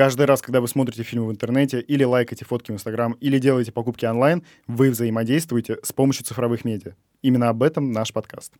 [0.00, 3.70] Каждый раз, когда вы смотрите фильмы в интернете, или лайкаете фотки в Инстаграм, или делаете
[3.70, 6.94] покупки онлайн, вы взаимодействуете с помощью цифровых медиа.
[7.20, 8.54] Именно об этом наш подкаст.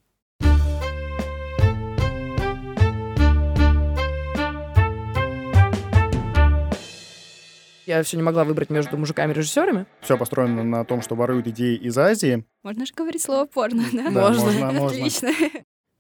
[7.86, 9.86] Я все не могла выбрать между мужиками-режиссерами.
[10.02, 12.45] Все построено на том, что воруют идеи из Азии.
[12.62, 14.11] Можно же говорить слово порно, да?
[14.11, 14.45] Да, Можно.
[14.45, 14.86] можно, можно.
[14.88, 15.30] Отлично.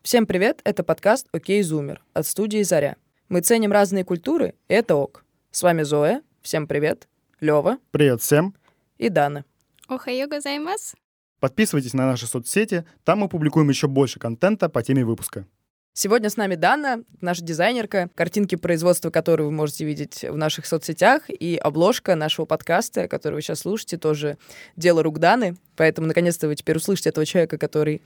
[0.02, 2.96] Всем привет, это подкаст «Окей, Зумер» от студии «Заря».
[3.30, 5.24] Мы ценим разные культуры, и это ок.
[5.52, 7.08] С вами Зоя, всем привет,
[7.40, 8.54] Лева Привет всем.
[8.98, 9.44] и Дана.
[9.88, 10.94] Охайо гозаймас.
[11.40, 15.44] Подписывайтесь на наши соцсети, там мы публикуем еще больше контента по теме выпуска.
[15.92, 21.28] Сегодня с нами Дана, наша дизайнерка, картинки производства которой вы можете видеть в наших соцсетях,
[21.28, 24.38] и обложка нашего подкаста, который вы сейчас слушаете, тоже
[24.76, 25.56] дело рук Даны.
[25.74, 28.02] Поэтому, наконец-то, вы теперь услышите этого человека, который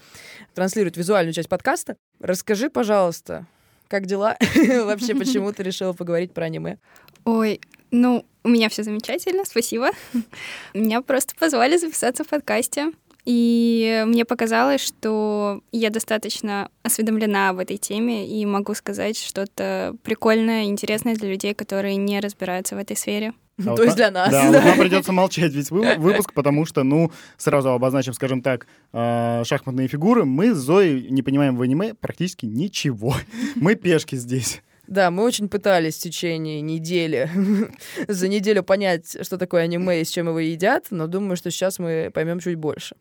[0.54, 1.96] транслирует визуальную часть подкаста.
[2.20, 3.46] Расскажи, пожалуйста,
[3.88, 4.36] как дела?
[4.56, 6.78] Вообще, почему ты решила поговорить про аниме?
[7.24, 7.60] Ой,
[7.91, 9.90] ну, у меня все замечательно, спасибо.
[10.74, 12.93] Меня просто позвали записаться в подкасте.
[13.24, 20.65] И мне показалось, что я достаточно осведомлена об этой теме и могу сказать что-то прикольное,
[20.65, 23.32] интересное для людей, которые не разбираются в этой сфере.
[23.57, 24.32] А То вот есть для нас.
[24.32, 28.66] Да, вот нам придется молчать весь вы- выпуск, потому что, ну, сразу обозначим, скажем так,
[28.93, 30.24] э, шахматные фигуры.
[30.24, 33.15] Мы с Зоей не понимаем в аниме практически ничего.
[33.54, 34.60] Мы пешки здесь.
[34.87, 37.30] Да, мы очень пытались в течение недели,
[38.09, 41.79] за неделю понять, что такое аниме и с чем его едят, но думаю, что сейчас
[41.79, 42.95] мы поймем чуть больше.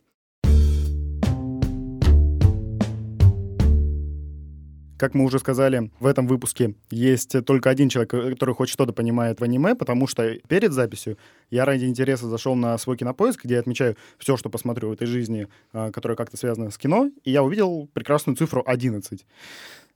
[4.97, 9.41] Как мы уже сказали, в этом выпуске есть только один человек, который хоть что-то понимает
[9.41, 11.17] в аниме, потому что перед записью
[11.51, 15.07] я ради интереса зашел на свой кинопоиск, где я отмечаю все, что посмотрю в этой
[15.07, 19.25] жизни, а, которое как-то связано с кино, и я увидел прекрасную цифру 11.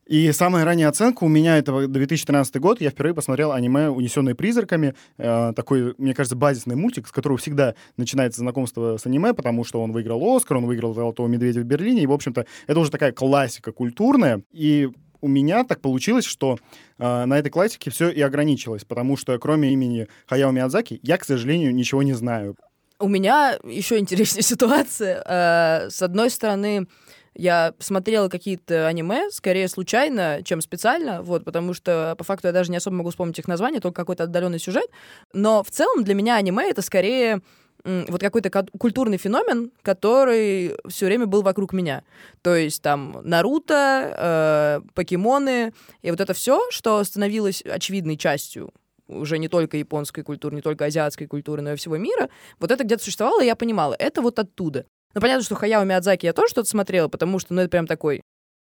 [0.08, 2.80] И самая ранняя оценка у меня это 2013 год.
[2.80, 4.96] Я впервые посмотрел аниме «Унесенные призраками».
[5.18, 9.82] Э, такой, мне кажется, базисный мультик, с которого всегда начинается знакомство с аниме, потому что
[9.82, 12.04] он выиграл «Оскар», он выиграл «Золотого медведя» в Берлине.
[12.04, 14.44] И, в общем-то, это уже такая классика культурная.
[14.54, 16.58] И у меня так получилось, что
[16.98, 21.26] э, на этой классике все и ограничилось, потому что кроме имени Хаяо Миядзаки я, к
[21.26, 22.56] сожалению, ничего не знаю.
[23.00, 25.22] У меня еще интереснее ситуация.
[25.28, 26.88] Э, С одной стороны,
[27.38, 32.72] я смотрела какие-то аниме, скорее случайно, чем специально, вот, потому что по факту я даже
[32.72, 34.90] не особо могу вспомнить их название, только какой-то отдаленный сюжет.
[35.34, 37.42] Но в целом для меня аниме это скорее
[37.84, 42.04] вот какой-то ка- культурный феномен, который все время был вокруг меня.
[42.42, 48.72] То есть там Наруто, э, покемоны, и вот это все, что становилось очевидной частью
[49.08, 52.84] уже не только японской культуры, не только азиатской культуры, но и всего мира, вот это
[52.84, 54.86] где-то существовало, и я понимала, это вот оттуда.
[55.14, 58.22] Ну, понятно, что Хаяо Миядзаки я тоже что-то смотрела, потому что, ну, это прям такой,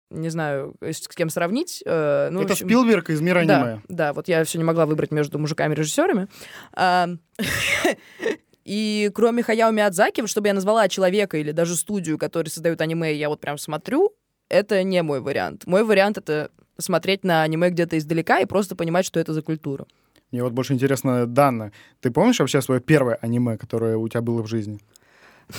[0.09, 1.83] не знаю, с кем сравнить.
[1.85, 3.81] э, ну, это общем, Спилберг из мира да, аниме.
[3.87, 6.27] да, вот я все не могла выбрать между мужиками-режиссерами.
[6.73, 7.09] А,
[8.69, 13.29] И кроме Хаяо Миядзаки, чтобы я назвала человека или даже студию, которые создают аниме, я
[13.29, 14.13] вот прям смотрю,
[14.47, 15.65] это не мой вариант.
[15.65, 19.87] Мой вариант— это смотреть на аниме где-то издалека и просто понимать, что это за культура.
[20.31, 24.43] Мне вот больше интересно, Дана, ты помнишь вообще свое первое аниме, которое у тебя было
[24.43, 24.79] в жизни?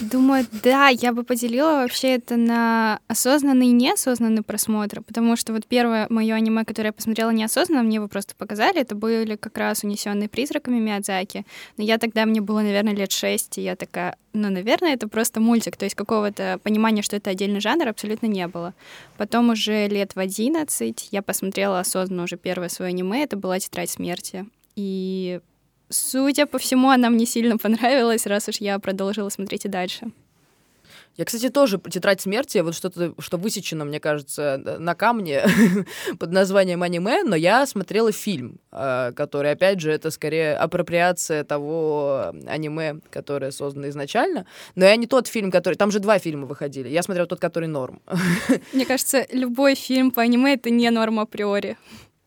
[0.00, 5.66] Думаю, да, я бы поделила вообще это на осознанный и неосознанный просмотр, потому что вот
[5.66, 9.82] первое мое аниме, которое я посмотрела неосознанно, мне его просто показали, это были как раз
[9.82, 11.44] «Унесенные призраками» Миядзаки.
[11.76, 15.40] Но я тогда, мне было, наверное, лет шесть, и я такая, ну, наверное, это просто
[15.40, 18.74] мультик, то есть какого-то понимания, что это отдельный жанр, абсолютно не было.
[19.16, 23.90] Потом уже лет в одиннадцать я посмотрела осознанно уже первое свое аниме, это была «Тетрадь
[23.90, 24.46] смерти».
[24.76, 25.40] И
[25.90, 30.12] Судя по всему, она мне сильно понравилась, раз уж я продолжила смотреть и дальше.
[31.16, 35.42] Я, кстати, тоже «Тетрадь смерти», вот что-то, что высечено, мне кажется, на камне
[36.18, 42.32] под названием аниме, но я смотрела фильм, э, который, опять же, это скорее апроприация того
[42.46, 44.46] аниме, которое создано изначально.
[44.76, 45.74] Но я не тот фильм, который...
[45.74, 46.88] Там же два фильма выходили.
[46.88, 48.00] Я смотрела тот, который норм.
[48.72, 51.76] Мне кажется, любой фильм по аниме— это не норма априори.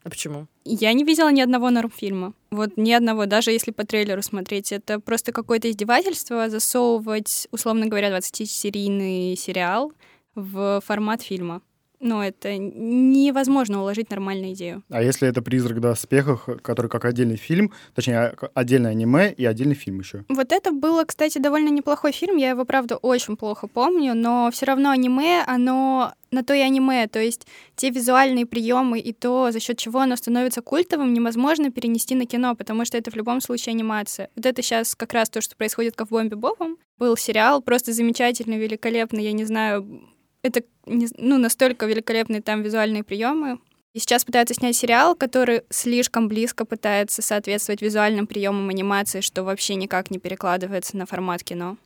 [0.04, 0.48] А почему?
[0.66, 2.34] Я не видела ни одного норм-фильма.
[2.52, 4.72] Вот ни одного, даже если по трейлеру смотреть.
[4.72, 9.94] Это просто какое-то издевательство засовывать, условно говоря, 20-серийный сериал
[10.36, 11.62] в формат фильма.
[12.04, 14.84] Но это невозможно уложить нормальную идею.
[14.90, 19.74] А если это «Призрак в доспехах», который как отдельный фильм, точнее, отдельное аниме и отдельный
[19.74, 20.26] фильм еще?
[20.28, 22.36] Вот это было, кстати, довольно неплохой фильм.
[22.36, 27.08] Я его, правда, очень плохо помню, но все равно аниме, оно на то и аниме.
[27.08, 27.48] То есть
[27.78, 32.54] те визуальные приемы и то, за счет чего оно становится культовым, невозможно перенести на кино,
[32.54, 34.30] потому что это в любом случае анимация.
[34.36, 36.78] Вот это сейчас как раз то, что происходит в Бомбе Бобом.
[36.98, 40.10] Был сериал просто замечательный, великолепный, я не знаю,
[40.44, 43.60] это не- ну, настолько великолепные там визуальные приемы.
[43.94, 49.76] И сейчас пытаются снять сериал, который слишком близко пытается соответствовать визуальным приемам анимации, что вообще
[49.76, 51.78] никак не перекладывается на формат кино.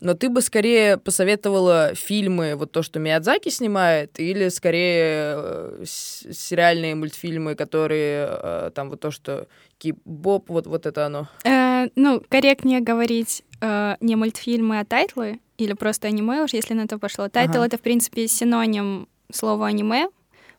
[0.00, 6.96] Но ты бы скорее посоветовала фильмы, вот то, что Миядзаки снимает, или скорее э, сериальные
[6.96, 9.46] мультфильмы, которые э, там вот то, что
[9.78, 11.28] Кип-Боб, вот, вот это оно?
[11.84, 16.86] Э, ну, корректнее говорить э, не мультфильмы, а тайтлы, или просто аниме уж, если на
[16.86, 17.28] то пошло.
[17.28, 20.08] Title ага.— это, в принципе, синоним слова аниме,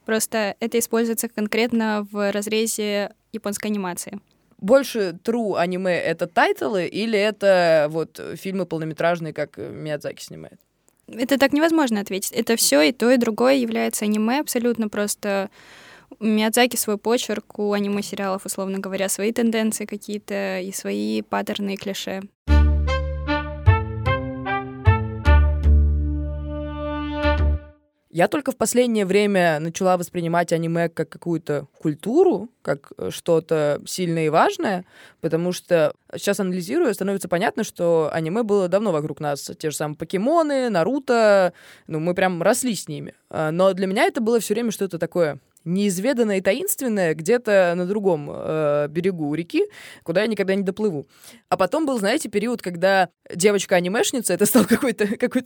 [0.05, 4.19] просто это используется конкретно в разрезе японской анимации
[4.63, 10.59] больше true аниме— это тайтлы или это вот фильмы полнометражные, как Миядзаки снимает?
[11.07, 12.31] Это так невозможно ответить.
[12.31, 15.49] Это все и то, и другое является аниме абсолютно просто
[16.19, 22.21] Миядзаки свой почерк, у аниме-сериалов, условно говоря, свои тенденции какие-то и свои паттерны и клише.
[28.13, 34.27] Я только в последнее время начала воспринимать аниме как какую-то культуру, как э, что-то сильное
[34.27, 34.85] и важное,
[35.19, 39.49] потому что сейчас анализируя, становится понятно, что аниме было давно вокруг нас.
[39.57, 41.53] Те же самые покемоны, Наруто,
[41.87, 43.15] ну, мы прям росли с ними.
[43.31, 47.85] А, но для меня это было все время что-то такое неизведанное и таинственное где-то на
[47.85, 49.65] другом э, берегу реки,
[50.03, 51.07] куда я никогда не доплыву.
[51.49, 55.43] А потом был, знаете, период, когда девочка-анимешница, это стал какой-то какой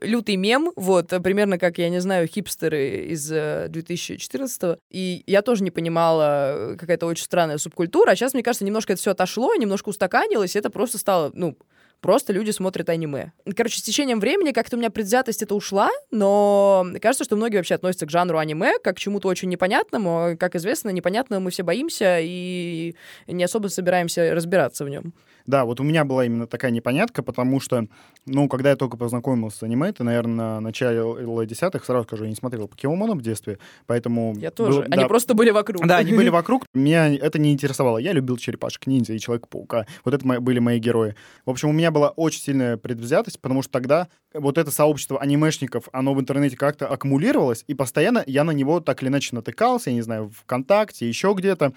[0.00, 5.62] лютый мем, вот, примерно как, я не знаю, хипстеры из э, 2014 И я тоже
[5.62, 9.88] не понимала, какая-то очень странная субкультура, а сейчас, мне кажется, немножко это все отошло, немножко
[9.90, 11.56] устаканилось, и это просто стало, ну,
[12.00, 13.32] Просто люди смотрят аниме.
[13.56, 17.74] Короче, с течением времени как-то у меня предвзятость это ушла, но кажется, что многие вообще
[17.74, 20.36] относятся к жанру аниме как к чему-то очень непонятному.
[20.38, 22.94] Как известно, непонятно мы все боимся и
[23.26, 25.12] не особо собираемся разбираться в нем.
[25.48, 27.86] Да, вот у меня была именно такая непонятка, потому что,
[28.26, 31.02] ну, когда я только познакомился с аниме, это, наверное, на начале
[31.46, 34.36] десятых, сразу скажу, я не смотрел покемонов в детстве, поэтому...
[34.36, 34.80] Я тоже.
[34.80, 35.86] Был, они да, просто были вокруг.
[35.86, 36.66] Да, они были вокруг.
[36.74, 37.96] Меня это не интересовало.
[37.96, 39.86] Я любил черепашек ниндзя и Человека-паука.
[40.04, 41.14] Вот это мои, были мои герои.
[41.46, 45.88] В общем, у меня была очень сильная предвзятость, потому что тогда вот это сообщество анимешников,
[45.92, 49.96] оно в интернете как-то аккумулировалось, и постоянно я на него так или иначе натыкался, я
[49.96, 51.72] не знаю, ВКонтакте, еще где-то.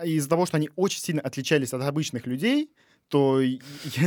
[0.00, 2.70] Из-за того, что они очень сильно отличались от обычных людей,
[3.10, 3.40] то...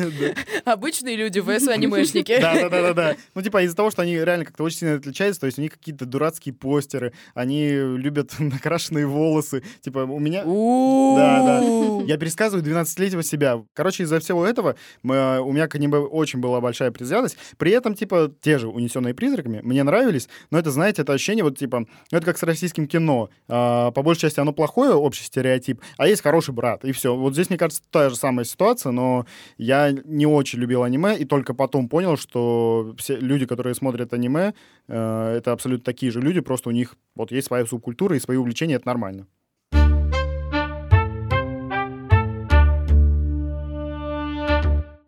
[0.66, 2.40] Обычные люди vs анимешники.
[2.40, 3.16] Да-да-да-да.
[3.36, 5.74] Ну, типа, из-за того, что они реально как-то очень сильно отличаются, то есть у них
[5.74, 9.64] какие-то дурацкие постеры, они любят накрашенные волосы.
[9.82, 10.44] Типа, у меня...
[10.44, 12.04] Да, да.
[12.06, 13.64] Я пересказываю 12-летнего себя.
[13.74, 17.38] Короче, из-за всего этого мы, у меня к аниме очень была большая предвзятость.
[17.58, 21.58] При этом, типа, те же «Унесенные призраками» мне нравились, но это, знаете, это ощущение вот,
[21.58, 23.30] типа, ну, это как с российским кино.
[23.50, 27.16] А, по большей части оно плохое, общий стереотип, а есть хороший брат, и все.
[27.16, 29.25] Вот здесь, мне кажется, та же самая ситуация, но
[29.57, 34.54] я не очень любил аниме, и только потом понял, что все люди, которые смотрят аниме,
[34.88, 38.38] э, это абсолютно такие же люди, просто у них вот есть своя субкультура и свои
[38.38, 39.28] увлечения, это нормально.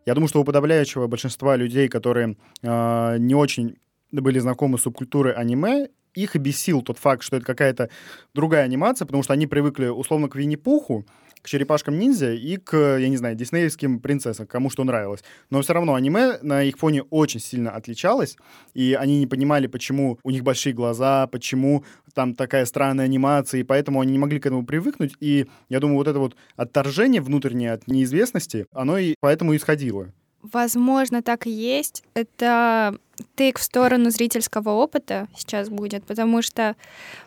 [0.06, 3.76] Я думаю, что у подавляющего большинства людей, которые э, не очень
[4.12, 7.90] были знакомы с субкультурой аниме, их и бесил тот факт, что это какая-то
[8.34, 11.04] другая анимация, потому что они привыкли условно к Винни-Пуху,
[11.42, 15.22] к черепашкам-ниндзя и к, я не знаю, диснеевским принцессам, кому что нравилось.
[15.50, 18.36] Но все равно аниме на их фоне очень сильно отличалось,
[18.74, 21.84] и они не понимали, почему у них большие глаза, почему
[22.14, 25.14] там такая странная анимация, и поэтому они не могли к этому привыкнуть.
[25.20, 30.12] И я думаю, вот это вот отторжение внутреннее от неизвестности, оно и поэтому исходило.
[30.52, 32.04] Возможно, так и есть.
[32.14, 32.98] Это
[33.34, 36.76] тык в сторону зрительского опыта сейчас будет, потому что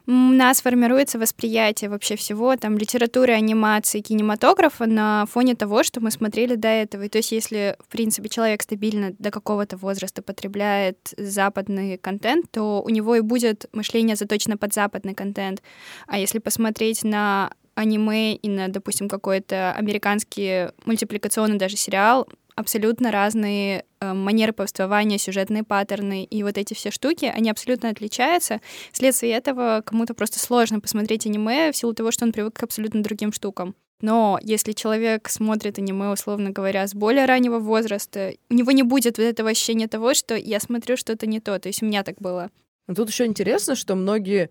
[0.07, 6.11] у нас формируется восприятие вообще всего, там, литературы, анимации, кинематографа на фоне того, что мы
[6.11, 7.03] смотрели до этого.
[7.03, 12.81] И то есть если, в принципе, человек стабильно до какого-то возраста потребляет западный контент, то
[12.81, 15.61] у него и будет мышление заточено под западный контент.
[16.07, 22.27] А если посмотреть на аниме и на, допустим, какой-то американский мультипликационный даже сериал,
[22.59, 28.59] абсолютно разные э, манеры повествования, сюжетные паттерны и вот эти все штуки, они абсолютно отличаются.
[28.91, 33.01] Вследствие этого кому-то просто сложно посмотреть аниме в силу того, что он привык к абсолютно
[33.01, 33.75] другим штукам.
[34.01, 39.17] Но если человек смотрит аниме, условно говоря, с более раннего возраста, у него не будет
[39.17, 41.57] вот этого ощущения того, что я смотрю что-то не то.
[41.59, 42.49] То есть у меня так было.
[42.93, 44.49] Тут еще интересно, что многие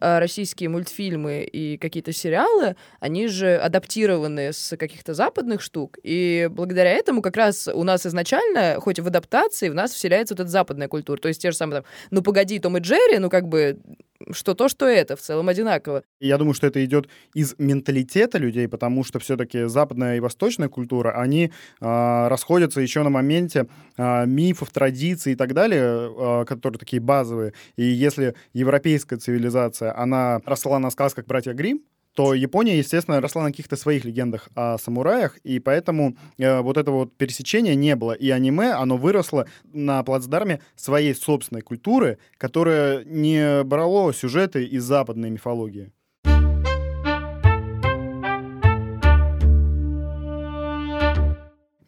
[0.00, 7.22] российские мультфильмы и какие-то сериалы, они же адаптированы с каких-то западных штук, и благодаря этому
[7.22, 11.18] как раз у нас изначально, хоть в адаптации, в нас вселяется вот эта западная культура,
[11.18, 13.78] то есть те же самые там, ну погоди, Том и Джерри, ну как бы
[14.32, 16.02] что то, что это, в целом одинаково.
[16.20, 21.12] Я думаю, что это идет из менталитета людей, потому что все-таки западная и восточная культура,
[21.12, 27.00] они э, расходятся еще на моменте э, мифов, традиций и так далее, э, которые такие
[27.00, 27.52] базовые.
[27.76, 31.82] И если европейская цивилизация, она росла на сказках «Братья Грим
[32.14, 36.96] то Япония, естественно, росла на каких-то своих легендах о самураях, и поэтому э, вот этого
[36.96, 38.12] вот пересечения не было.
[38.12, 45.30] И аниме, оно выросло на плацдарме своей собственной культуры, которая не брало сюжеты из западной
[45.30, 45.92] мифологии.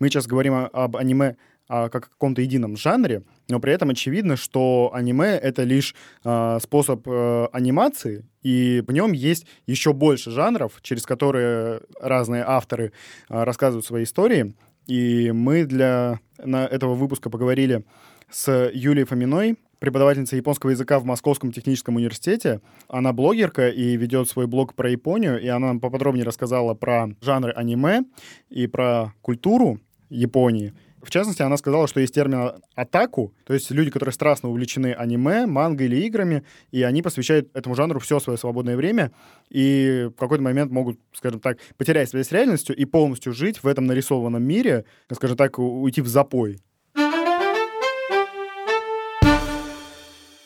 [0.00, 1.36] Мы сейчас говорим об аниме
[1.72, 6.58] а, как о каком-то едином жанре, но при этом очевидно, что аниме— это лишь а,
[6.58, 12.90] способ а, анимации, и в нем есть еще больше жанров, через которые разные авторы
[13.28, 14.56] а, рассказывают свои истории.
[14.88, 17.84] И мы для на этого выпуска поговорили
[18.28, 22.62] с Юлией Фоминой, преподавательница японского языка в Московском техническом университете.
[22.88, 27.52] Она блогерка и ведет свой блог про Японию, и она нам поподробнее рассказала про жанры
[27.52, 28.02] аниме
[28.48, 33.90] и про культуру Японии— в частности, она сказала, что есть термин «атаку», то есть люди,
[33.90, 38.76] которые страстно увлечены аниме, манго или играми, и они посвящают этому жанру все свое свободное
[38.76, 39.12] время,
[39.48, 43.66] и в какой-то момент могут, скажем так, потерять связь с реальностью и полностью жить в
[43.66, 46.60] этом нарисованном мире, скажем так, уйти в запой.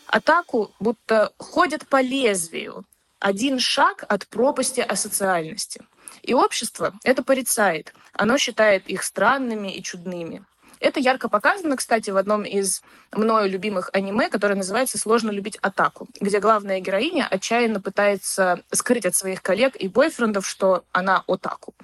[0.07, 2.85] Атаку будто ходят по лезвию,
[3.19, 5.81] один шаг от пропасти асоциальности—
[6.23, 7.95] и общество это порицает.
[8.13, 10.45] Оно считает их странными и чудными.
[10.81, 16.09] Это ярко показано, кстати, в одном из мною любимых аниме, которое называется «Сложно любить атаку»,
[16.21, 21.75] где главная героиня отчаянно пытается скрыть от своих коллег и бойфрендов, что она атаку.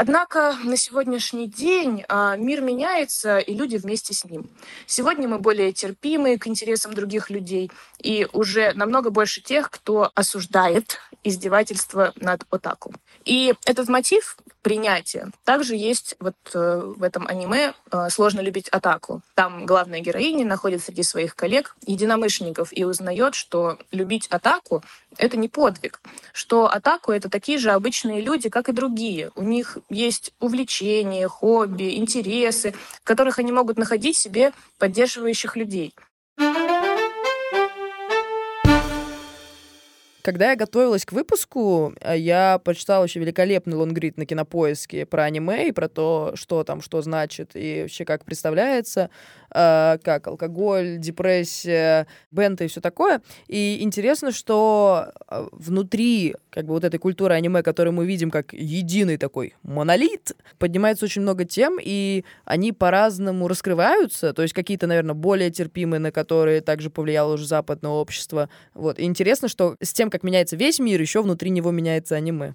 [0.00, 4.48] Однако на сегодняшний день а, мир меняется, и люди вместе с ним.
[4.86, 11.00] Сегодня мы более терпимы к интересам других людей, и уже намного больше тех, кто осуждает
[11.24, 12.94] издевательство над отаку.
[13.24, 19.22] И этот мотив принятия также есть вот э, в этом аниме э, «Сложно любить атаку».
[19.34, 24.82] Там главная героиня находит среди своих коллег единомышленников и узнает, что любить атаку—
[25.16, 26.00] это не подвиг,
[26.32, 29.30] что атаку— это такие же обычные люди, как и другие.
[29.34, 35.94] У них есть увлечения, хобби, интересы, в которых они могут находить себе поддерживающих людей.
[40.28, 45.68] Когда я готовилась к выпуску, э, я почитала еще великолепный лонгрид на кинопоиске про аниме
[45.68, 49.08] и про то, что там, что значит и вообще как представляется,
[49.54, 53.22] э, как алкоголь, депрессия, бенты и все такое.
[53.46, 58.52] И интересно, что э, внутри как бы вот этой культуры аниме, которую мы видим как
[58.52, 65.14] единый такой монолит, поднимается очень много тем, и они по-разному раскрываются, то есть какие-то, наверное,
[65.14, 68.48] более терпимые, на которые также повлияло уже западное общество.
[68.74, 68.98] Вот.
[68.98, 72.54] И интересно, что с тем, как меняется весь мир, еще внутри него меняется аниме.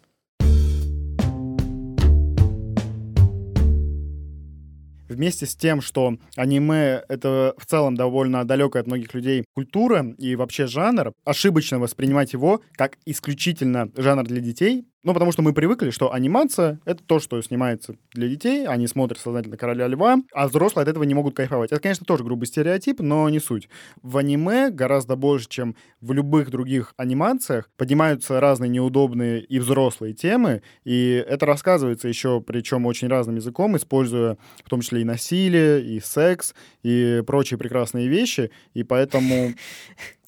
[5.07, 10.36] Вместе с тем, что аниме— это в целом довольно далекая от многих людей культура и
[10.36, 15.89] вообще жанр, ошибочно воспринимать его как исключительно жанр для детей, ну, потому что мы привыкли,
[15.89, 20.83] что анимация— это то, что снимается для детей, они смотрят сознательно «Короля льва», а взрослые
[20.83, 21.72] от этого не могут кайфовать.
[21.74, 23.67] Это, конечно, тоже грубый стереотип, но не суть.
[24.01, 30.62] В аниме гораздо больше, чем в любых других анимациях, поднимаются разные неудобные и взрослые темы,
[30.86, 36.00] и это рассказывается еще, причем очень разным языком, используя в том числе и насилие, и
[36.00, 39.53] секс, и прочие прекрасные вещи, и поэтому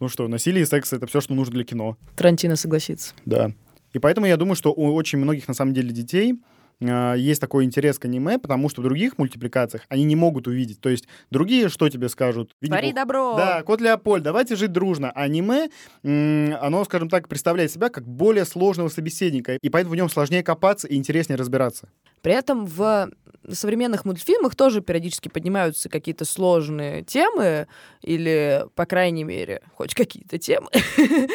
[0.00, 1.96] Ну что, насилие и секс— это все, что нужно для кино.
[2.16, 3.14] Тарантино согласится.
[3.24, 3.52] Да.
[3.92, 6.34] И поэтому я думаю, что у очень многих, на самом деле, детей
[6.80, 10.80] э, есть такой интерес к аниме, потому что в других мультипликациях они не могут увидеть.
[10.80, 12.54] То есть другие что тебе скажут?
[12.60, 13.36] Твори добро!
[13.36, 15.10] Да, Кот Леопольд, давайте жить дружно.
[15.10, 15.70] А аниме,
[16.02, 20.86] оно, скажем так, представляет себя как более сложного собеседника, и поэтому в нем сложнее копаться
[20.88, 21.88] и интереснее разбираться.
[22.20, 23.08] При этом в
[23.52, 27.66] современных мультфильмах тоже периодически поднимаются какие-то сложные темы,
[28.02, 30.68] или, по крайней мере, хоть какие-то темы.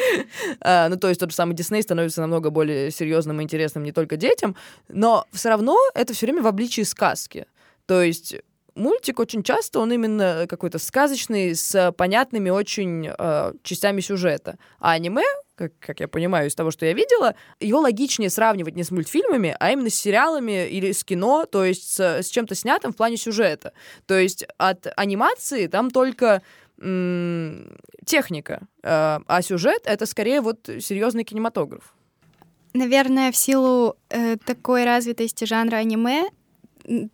[0.60, 3.92] А, ну, то есть тот же самый Дисней становится намного более серьезным и интересным не
[3.92, 4.56] только детям,
[4.88, 7.46] но все равно это все время в обличии сказки.
[7.86, 8.36] То есть
[8.74, 15.24] мультик очень часто он именно какой-то сказочный с понятными очень э, частями сюжета, а аниме
[15.54, 19.54] как, как я понимаю из того, что я видела, его логичнее сравнивать не с мультфильмами,
[19.60, 23.16] а именно с сериалами или с кино, то есть с, с чем-то снятым в плане
[23.16, 23.72] сюжета.
[24.06, 26.42] То есть от анимации там только
[28.04, 31.94] техника, э, а сюжет это скорее вот серьезный кинематограф.
[32.74, 36.28] Наверное, в силу э, такой развитости жанра аниме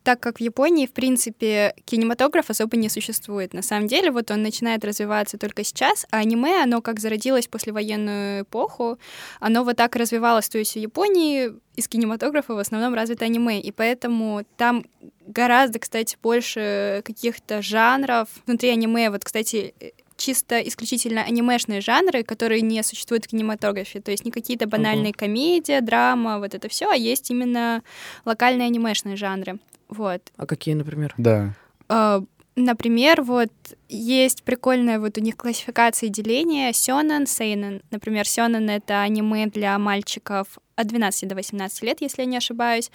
[0.02, 3.52] так как в Японии, в принципе, кинематограф особо не существует.
[3.54, 7.72] На самом деле, вот он начинает развиваться только сейчас, а аниме, оно как зародилось после
[7.72, 8.98] военную эпоху,
[9.40, 10.48] оно вот так развивалось.
[10.48, 14.84] То есть в Японии из кинематографа в основном развито аниме, и поэтому там
[15.26, 19.10] гораздо, кстати, больше каких-то жанров внутри аниме.
[19.10, 19.74] Вот, кстати,
[20.18, 24.00] чисто исключительно анимешные жанры, которые не существуют в кинематографе.
[24.00, 25.18] То есть не какие-то банальные uh-huh.
[25.18, 27.82] комедия, драма, вот это все, а есть именно
[28.24, 29.58] локальные анимешные жанры.
[29.88, 30.20] Вот.
[30.36, 31.14] А какие, например?
[31.16, 31.54] Да.
[31.88, 32.26] Uh,
[32.60, 33.52] Например, вот
[33.88, 37.82] есть прикольная вот у них классификация деления сёнэн, сейнэн.
[37.92, 42.90] Например, сёнэн— это аниме для мальчиков от 12 до 18 лет, если я не ошибаюсь.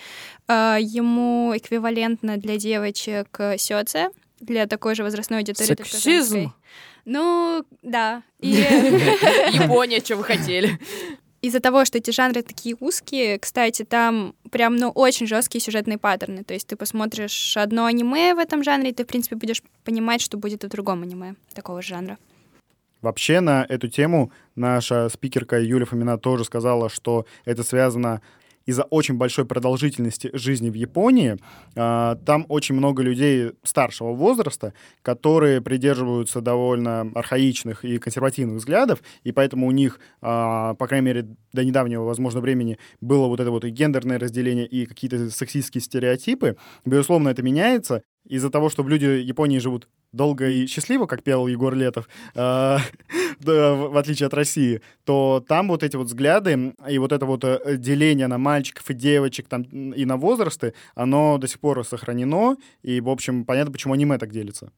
[0.50, 4.10] Uh, ему эквивалентно для девочек сёдзе,
[4.46, 5.68] для такой же возрастной аудитории.
[5.68, 6.54] Сексизм!
[7.06, 8.24] Ну, да.
[8.40, 8.52] И...
[9.54, 10.80] Япония, что вы хотели?
[11.42, 16.46] Из-за того, что эти жанры такие узкие, кстати, там прям, ну, очень жесткие сюжетные паттерны.
[16.46, 20.22] То есть ты посмотришь одно аниме в этом жанре, и ты, в принципе, будешь понимать,
[20.22, 22.18] что будет и в другом аниме такого же жанра.
[23.02, 28.22] Вообще на эту тему наша спикерка Юлия Фомина тоже сказала, что это связано
[28.66, 31.38] из-за очень большой продолжительности жизни в Японии,
[31.76, 39.32] э, там очень много людей старшего возраста, которые придерживаются довольно архаичных и консервативных взглядов, и
[39.32, 40.26] поэтому у них, э,
[40.78, 44.86] по крайней мере, до недавнего, возможно, времени было вот это вот и гендерное разделение, и
[44.86, 46.58] какие-то сексистские стереотипы.
[46.86, 51.74] Безусловно, это меняется, из-за того, что люди Японии живут долго и счастливо, как пел Егор
[51.74, 52.78] Летов, э,
[53.40, 57.78] в отличие от России, то там вот эти вот взгляды и вот это вот э,
[57.78, 63.02] деление на мальчиков и девочек там, и на возрасты, оно до сих пор сохранено, и,
[63.02, 64.72] в общем, понятно, почему аниме так делится.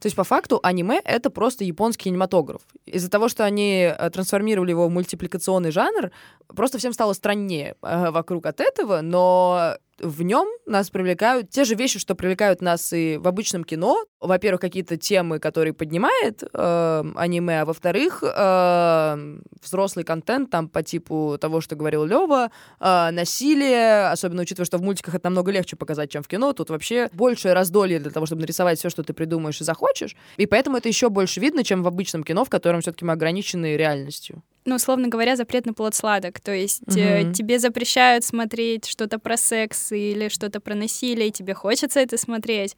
[0.00, 2.62] То есть, по факту, аниме— это просто японский кинематограф.
[2.84, 6.10] Из-за того, что они э, трансформировали его в мультипликационный жанр,
[6.48, 11.98] просто всем стало страннее вокруг от этого, но в нем нас привлекают те же вещи,
[11.98, 14.04] что привлекают нас и в обычном кино.
[14.20, 21.36] Во-первых, какие-то темы, которые поднимает э, аниме, а во-вторых, э, взрослый контент там по типу
[21.40, 26.10] того, что говорил Лева, э, насилие, особенно учитывая, что в мультиках это намного легче показать,
[26.10, 26.52] чем в кино.
[26.52, 30.16] Тут вообще большее раздолье для того, чтобы нарисовать все, что ты придумаешь и захочешь.
[30.36, 33.76] И поэтому это еще больше видно, чем в обычном кино, в котором все-таки мы ограничены
[33.76, 36.40] реальностью ну, условно говоря, запрет на плод сладок.
[36.40, 36.98] То есть угу.
[36.98, 42.16] э, тебе запрещают смотреть что-то про секс или что-то про насилие, и тебе хочется это
[42.16, 42.76] смотреть.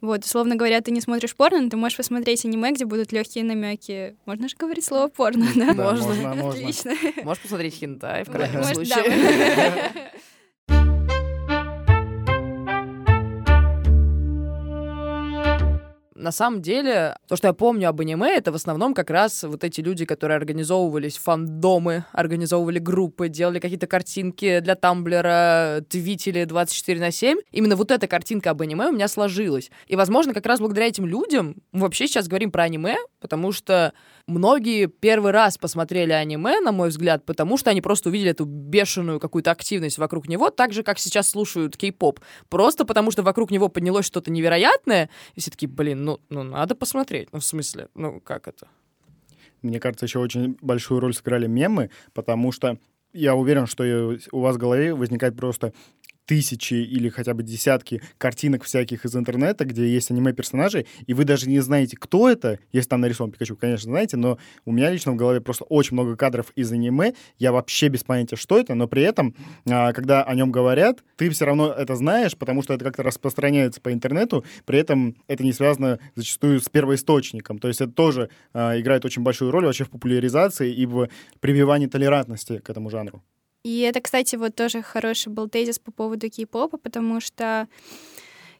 [0.00, 3.44] Вот, условно говоря, ты не смотришь порно, но ты можешь посмотреть аниме, где будут легкие
[3.44, 4.16] намеки.
[4.26, 5.72] Можно же говорить слово порно, да?
[5.74, 6.50] Можно.
[6.50, 6.94] Отлично.
[7.22, 9.92] Можешь посмотреть хинтай в крайнем случае.
[16.22, 19.64] на самом деле, то, что я помню об аниме, это в основном как раз вот
[19.64, 27.10] эти люди, которые организовывались фандомы, организовывали группы, делали какие-то картинки для Тамблера, твитили 24 на
[27.10, 27.38] 7.
[27.50, 29.70] Именно вот эта картинка об аниме у меня сложилась.
[29.88, 33.92] И, возможно, как раз благодаря этим людям мы вообще сейчас говорим про аниме, потому что
[34.26, 39.20] многие первый раз посмотрели аниме, на мой взгляд, потому что они просто увидели эту бешеную
[39.20, 42.20] какую-то активность вокруг него, так же, как сейчас слушают кей-поп.
[42.48, 46.74] Просто потому что вокруг него поднялось что-то невероятное, и все таки блин, ну, ну надо
[46.74, 47.28] посмотреть.
[47.32, 48.68] Ну, в смысле, ну как это?
[49.62, 52.78] Мне кажется, еще очень большую роль сыграли мемы, потому что
[53.12, 55.72] я уверен, что у вас в голове возникает просто
[56.26, 61.48] тысячи или хотя бы десятки картинок всяких из интернета, где есть аниме-персонажи, и вы даже
[61.48, 65.16] не знаете, кто это, если там нарисован Пикачу, конечно, знаете, но у меня лично в
[65.16, 69.02] голове просто очень много кадров из аниме, я вообще без понятия, что это, но при
[69.02, 69.34] этом,
[69.68, 73.80] а, когда о нем говорят, ты все равно это знаешь, потому что это как-то распространяется
[73.80, 78.78] по интернету, при этом это не связано зачастую с первоисточником, то есть это тоже а,
[78.78, 81.08] играет очень большую роль вообще в популяризации и в
[81.40, 83.22] прививании толерантности к этому жанру.
[83.64, 87.68] И это, кстати, вот тоже хороший был тезис по поводу кей-попа, потому что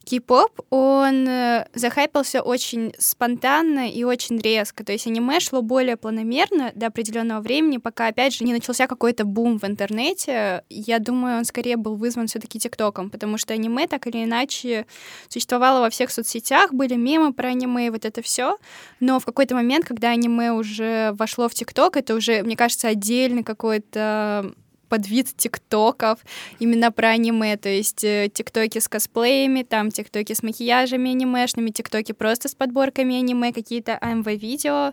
[0.05, 4.85] кей-поп, он э, захайпился очень спонтанно и очень резко.
[4.85, 9.25] То есть аниме шло более планомерно до определенного времени, пока, опять же, не начался какой-то
[9.25, 10.65] бум в интернете.
[10.69, 14.87] Я думаю, он скорее был вызван все-таки ТикТоком, потому что аниме так или иначе
[15.29, 18.59] существовало во всех соцсетях, были мемы про аниме, вот это все.
[19.01, 23.45] Но в какой-то момент, когда аниме уже вошло в ТикТок, это уже, мне кажется, отдельный
[23.45, 24.53] какой-то
[24.93, 26.19] подвид тиктоков
[26.59, 32.13] именно про аниме, то есть э, тиктоки с косплеями, там тиктоки с макияжами анимешными, тиктоки
[32.13, 34.93] просто с подборками аниме, какие-то АМВ-видео,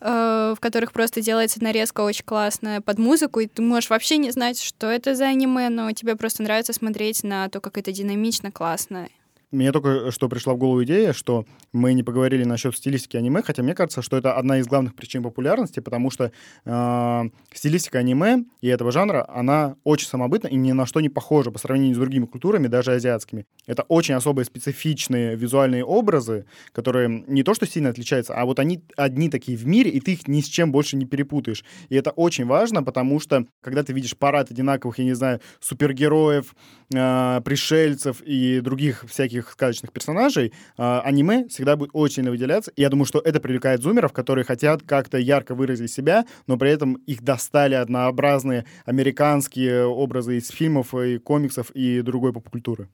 [0.00, 4.30] э, в которых просто делается нарезка очень классная под музыку, и ты можешь вообще не
[4.30, 8.50] знать, что это за аниме, но тебе просто нравится смотреть на то, как это динамично,
[8.50, 9.06] классно.
[9.52, 13.62] Мне только что пришла в голову идея, что мы не поговорили насчет стилистики аниме, хотя
[13.62, 16.32] мне кажется, что это одна из главных причин популярности, потому что
[16.64, 17.22] э,
[17.54, 21.60] стилистика аниме и этого жанра, она очень самобытна и ни на что не похожа по
[21.60, 23.46] сравнению с другими культурами, даже азиатскими.
[23.68, 28.82] Это очень особые специфичные визуальные образы, которые не то что сильно отличаются, а вот они
[28.96, 31.64] одни такие в мире, и ты их ни с чем больше не перепутаешь.
[31.88, 36.56] И это очень важно, потому что когда ты видишь парад одинаковых, я не знаю, супергероев,
[36.92, 42.72] э, пришельцев и других всяких сказочных персонажей, э, аниме всегда будет очень сильно выделяться.
[42.76, 46.70] И я думаю, что это привлекает зумеров, которые хотят как-то ярко выразить себя, но при
[46.70, 52.88] этом их достали однообразные американские образы из фильмов и комиксов и другой поп-культуры.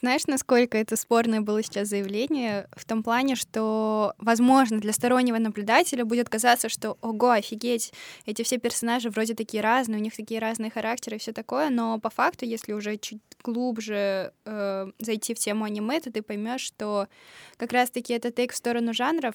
[0.00, 2.68] Знаешь, насколько это спорное было сейчас заявление?
[2.76, 7.92] В том плане, что, возможно, для стороннего наблюдателя будет казаться, что, ого, офигеть,
[8.26, 11.98] эти все персонажи вроде такие разные, у них такие разные характеры и все такое, но
[11.98, 17.08] по факту, если уже чуть глубже э, зайти в тему аниме, то ты поймешь, что
[17.56, 19.34] как раз-таки это тейк в сторону жанров,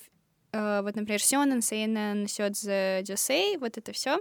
[0.52, 4.20] э, вот, например, Сёнэн, Сейнэн, Сёдзе, Дёсей, вот это все.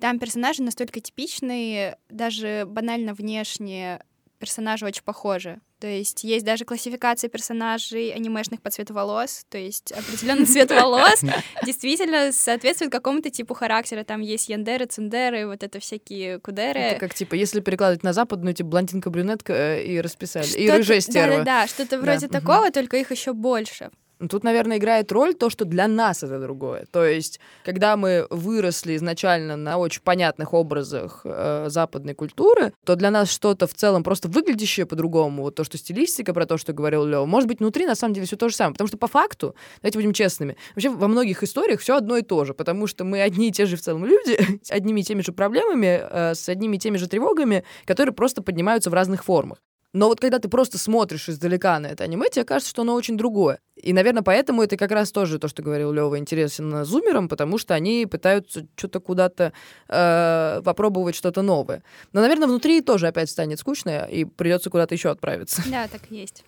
[0.00, 4.00] Там персонажи настолько типичные, даже банально внешне
[4.40, 5.60] персонажи очень похожи.
[5.78, 11.22] То есть есть даже классификация персонажей анимешных по цвету волос, то есть определенный цвет волос
[11.64, 14.02] действительно соответствует какому-то типу характера.
[14.02, 16.80] Там есть яндеры, цундеры, вот это всякие кудеры.
[16.80, 20.46] Это как, типа, если перекладывать на западную, типа, блондинка-брюнетка э, и расписали.
[20.46, 21.38] И рыжая стерва.
[21.38, 23.90] Да-да-да, что-то вроде такого, только их еще больше.
[24.28, 26.86] Тут, наверное, играет роль то, что для нас это другое.
[26.90, 33.10] То есть, когда мы выросли изначально на очень понятных образах э, западной культуры, то для
[33.10, 37.04] нас что-то в целом просто выглядящее по-другому, вот то, что стилистика, про то, что говорил
[37.04, 38.74] Лео, может быть, внутри на самом деле все то же самое.
[38.74, 42.44] Потому что по факту, давайте будем честными, вообще во многих историях все одно и то
[42.44, 45.22] же, потому что мы одни и те же в целом люди, с одними и теми
[45.22, 49.58] же проблемами, э, с одними и теми же тревогами, которые просто поднимаются в разных формах.
[49.92, 53.16] Но вот когда ты просто смотришь издалека на это аниме, тебе кажется, что оно очень
[53.16, 53.58] другое.
[53.74, 57.74] И, наверное, поэтому это как раз тоже то, что говорил Лева, интересен зумерам, потому что
[57.74, 59.52] они пытаются что-то куда-то
[59.88, 61.82] э, попробовать что-то новое.
[62.12, 65.62] Но, наверное, внутри тоже опять станет скучно, и придется куда-то еще отправиться.
[65.68, 66.44] Да, так и есть.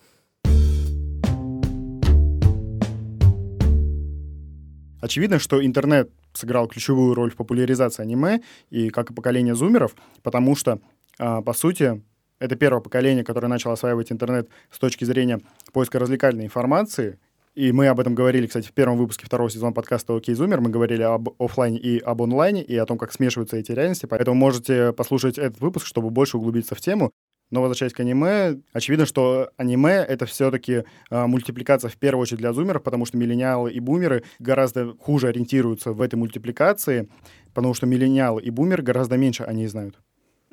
[5.01, 10.55] Очевидно, что интернет сыграл ключевую роль в популяризации аниме, и как и поколение зумеров, потому
[10.55, 10.79] что,
[11.19, 12.01] э, по сути,
[12.43, 15.39] это первое поколение, которое начало осваивать интернет с точки зрения
[15.71, 17.17] поиска развлекательной информации.
[17.55, 20.59] И мы об этом говорили, кстати, в первом выпуске второго сезона подкаста «Окей, Зумер».
[20.59, 24.07] Мы говорили об офлайне и об онлайне, и о том, как смешиваются эти реальности.
[24.07, 27.11] Поэтому можете послушать этот выпуск, чтобы больше углубиться в тему.
[27.49, 32.51] Но возвращаясь к аниме, очевидно, что аниме— это все-таки э, мультипликация в первую очередь для
[32.51, 37.07] зумеров, потому что миллениалы и бумеры гораздо хуже ориентируются в этой мультипликации,
[37.53, 39.97] потому что миллениалы и бумеры гораздо меньше они знают.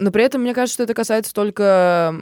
[0.01, 2.15] Но при этом, мне кажется, что это касается только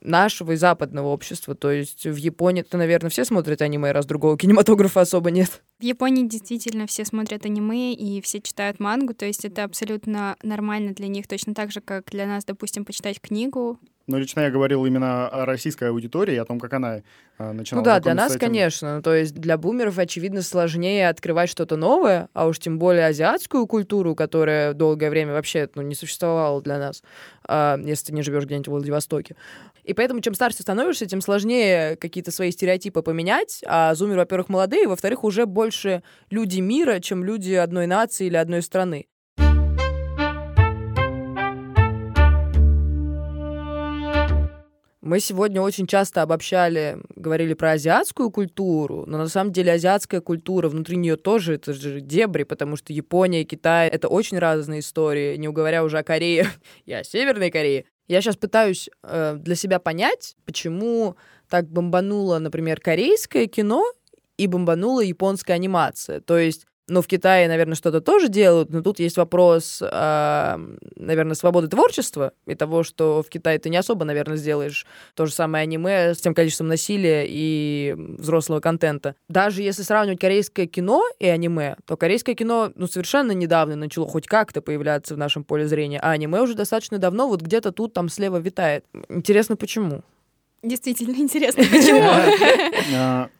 [0.00, 1.54] нашего и западного общества.
[1.54, 5.62] То есть в Японии-то, наверное, все смотрят аниме, раз другого кинематографа особо нет.
[5.78, 10.94] В Японии действительно все смотрят аниме и все читают мангу, то есть это абсолютно нормально
[10.94, 13.78] для них, точно так же, как для нас, допустим, почитать книгу.
[14.10, 17.02] Но лично я говорил именно о российской аудитории, о том, как она
[17.38, 17.82] э, начинала.
[17.82, 18.96] Ну да, для нас, конечно.
[18.96, 23.68] Ну, то есть для бумеров, очевидно, сложнее открывать что-то новое, а уж тем более азиатскую
[23.68, 27.04] культуру, которая долгое время вообще ну, не существовала для нас,
[27.48, 29.36] э, если ты не живешь где-нибудь в Владивостоке.
[29.84, 33.62] И поэтому, чем старше становишься, тем сложнее какие-то свои стереотипы поменять.
[33.64, 38.62] А зумеры, во-первых, молодые, во-вторых, уже больше люди мира, чем люди одной нации или одной
[38.62, 39.06] страны.
[45.10, 50.68] Мы сегодня очень часто обобщали, говорили про азиатскую культуру, но на самом деле азиатская культура,
[50.68, 55.48] внутри нее тоже это же дебри, потому что Япония, Китай— это очень разные истории, не
[55.48, 56.46] говоря уже о Корее
[56.86, 57.86] и о Северной Корее.
[58.06, 61.16] Я сейчас пытаюсь э, для себя понять, почему
[61.48, 63.82] так бомбануло, например, корейское кино
[64.36, 66.20] и бомбанула японская анимация.
[66.20, 70.58] То есть ну, в Китае, наверное, что-то тоже делают, но тут есть вопрос, э,
[70.96, 75.32] наверное, свободы творчества и того, что в Китае ты не особо, наверное, сделаешь то же
[75.32, 79.14] самое аниме с тем количеством насилия и взрослого контента.
[79.28, 84.26] Даже если сравнивать корейское кино и аниме, то корейское кино, ну, совершенно недавно начало хоть
[84.26, 88.08] как-то появляться в нашем поле зрения, а аниме уже достаточно давно вот где-то тут, там
[88.08, 88.84] слева витает.
[89.08, 90.02] Интересно, почему?
[90.62, 93.30] Действительно интересно, почему?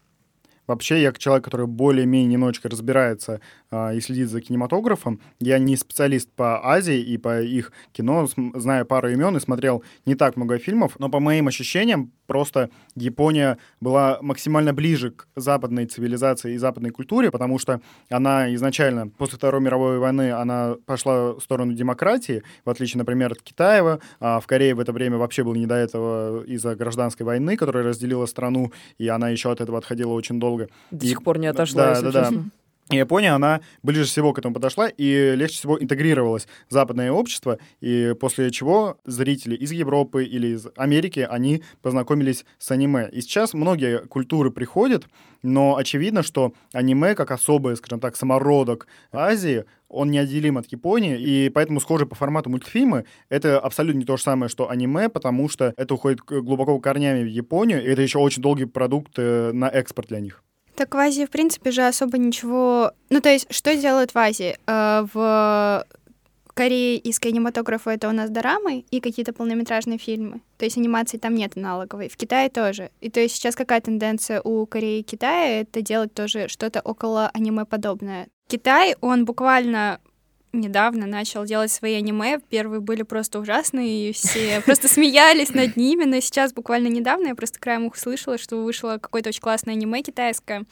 [0.70, 3.40] Вообще, я человек, который более-менее немножечко разбирается
[3.72, 8.86] э, и следит за кинематографом, я не специалист по Азии и по их кино, знаю
[8.86, 14.18] пару имен и смотрел не так много фильмов, но по моим ощущениям, просто Япония была
[14.22, 19.98] максимально ближе к западной цивилизации и западной культуре, потому что она изначально, после Второй мировой
[19.98, 23.98] войны, она пошла в сторону демократии, в отличие, например, от Китаева.
[24.20, 27.82] А в Корее в это время вообще было не до этого из-за гражданской войны, которая
[27.82, 30.59] разделила страну, и она еще от этого отходила очень долго.
[30.90, 32.44] До и, сих пор не отошла, да, да, да.
[32.90, 37.58] И Япония, она ближе всего к этому подошла и легче всего интегрировалась в западное общество,
[37.80, 43.08] и после чего зрители из Европы или из Америки, они познакомились с аниме.
[43.12, 45.04] И сейчас многие культуры приходят,
[45.44, 51.48] но очевидно, что аниме, как особый, скажем так, самородок Азии, он неотделим от Японии, и
[51.48, 55.74] поэтому схожи по формату мультфильмы— это абсолютно не то же самое, что аниме, потому что
[55.76, 60.08] это уходит глубоко корнями в Японию, и это еще очень долгий продукт э, на экспорт
[60.08, 60.42] для них.
[60.74, 62.92] Так в Азии, в принципе, же особо ничего...
[63.10, 64.56] Ну, то есть, что делают в Азии?
[64.66, 65.84] Э, в
[66.54, 70.42] Корее из кинематографа это у нас дорамы и какие-то полнометражные фильмы.
[70.58, 72.08] То есть анимации там нет аналоговой.
[72.08, 72.90] В Китае тоже.
[73.00, 75.60] И то есть сейчас какая тенденция у Кореи и Китая?
[75.60, 78.28] Это делать тоже что-то около аниме подобное.
[78.48, 80.00] Китай, он буквально
[80.52, 82.40] недавно начал делать свои аниме.
[82.48, 87.34] Первые были просто ужасные, и все просто смеялись над ними, но сейчас буквально недавно я
[87.34, 90.64] просто краем уха слышала, что вышло какое-то очень классное аниме китайское.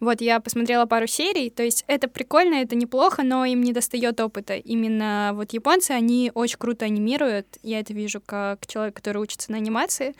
[0.00, 4.20] Вот, я посмотрела пару серий, то есть это прикольно, это неплохо, но им не достает
[4.20, 4.54] опыта.
[4.54, 9.58] Именно вот японцы, они очень круто анимируют, я это вижу как человек, который учится на
[9.58, 10.14] анимации,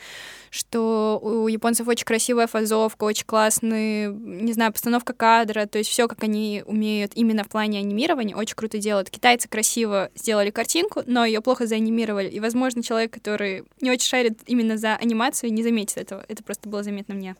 [0.51, 6.09] что у японцев очень красивая фазовка, очень классный, не знаю, постановка кадра, то есть все,
[6.09, 11.03] как они умеют именно в плане анимирования, очень круто делать вот китайцы красиво сделали картинку,
[11.07, 12.29] но ее плохо заанимировали.
[12.29, 16.25] И, возможно, человек, который не очень шарит именно за анимацию, не заметит этого.
[16.27, 17.37] Это просто было заметно мне.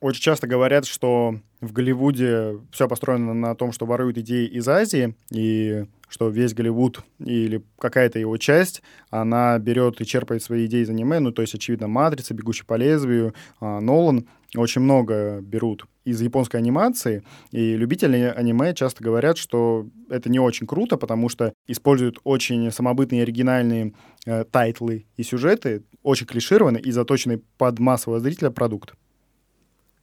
[0.00, 5.16] Очень часто говорят, что в Голливуде все построено на том, что воруют идеи из Азии,
[5.32, 10.90] и что весь Голливуд или какая-то его часть, она берет и черпает свои идеи из
[10.90, 16.20] аниме, ну, то есть, очевидно, «Матрица», «Бегущий по лезвию», а, «Нолан», очень много берут из
[16.20, 22.18] японской анимации, и любители аниме часто говорят, что это не очень круто, потому что используют
[22.22, 28.94] очень самобытные оригинальные э, тайтлы и сюжеты, очень клишированный и заточенный под массового зрителя продукт.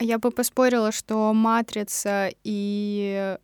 [0.01, 3.37] Я бы поспорила, что «Матрица» и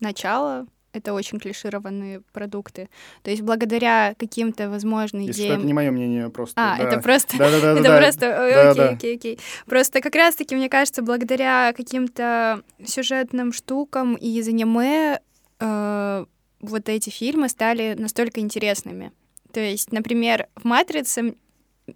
[0.00, 2.88] «Начало»— это очень клишированные продукты.
[3.22, 5.58] То есть благодаря каким-то, возможно, Если идеям...
[5.58, 6.54] это не мое мнение, просто...
[6.56, 6.84] А, да.
[6.84, 7.38] это просто...
[7.38, 7.72] Да-да-да.
[7.80, 8.70] Это просто...
[8.70, 9.38] Окей, окей, окей.
[9.66, 15.20] Просто как раз-таки, мне кажется, благодаря каким-то сюжетным штукам и из аниме
[15.60, 16.24] э,
[16.60, 19.12] вот эти фильмы стали настолько интересными.
[19.52, 21.34] То есть, например, в «Матрице»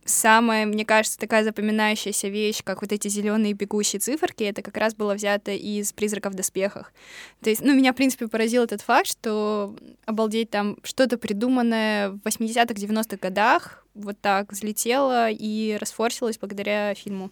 [0.05, 4.95] самая, мне кажется, такая запоминающаяся вещь, как вот эти зеленые бегущие циферки, это как раз
[4.95, 6.93] было взято из «Призраков в доспехах».
[7.43, 12.19] То есть, ну, меня, в принципе, поразил этот факт, что, обалдеть, там что-то придуманное в
[12.19, 17.31] 80-х, 90-х годах вот так взлетело и расфорсилось благодаря фильму.